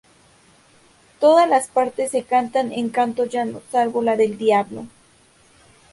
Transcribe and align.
Todas 1.19 1.47
las 1.47 1.67
partes 1.67 2.09
se 2.09 2.23
cantan 2.23 2.71
en 2.71 2.89
canto 2.89 3.25
llano 3.25 3.61
salvo 3.71 4.01
la 4.01 4.17
del 4.17 4.35
Diablo. 4.39 4.87